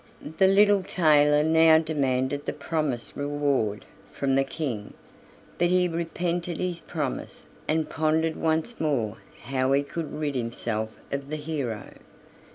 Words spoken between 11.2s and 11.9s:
the hero.